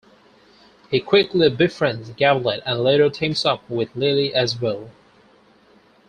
[0.89, 4.89] He quickly befriends Gavlet and later teams up with Lily as well.